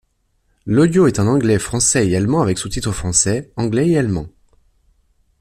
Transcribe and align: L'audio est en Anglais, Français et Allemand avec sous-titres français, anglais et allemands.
L'audio 0.65 1.05
est 1.05 1.19
en 1.19 1.27
Anglais, 1.27 1.59
Français 1.59 2.07
et 2.09 2.17
Allemand 2.17 2.41
avec 2.41 2.57
sous-titres 2.57 2.91
français, 2.91 3.51
anglais 3.55 3.87
et 3.87 3.99
allemands. 3.99 4.29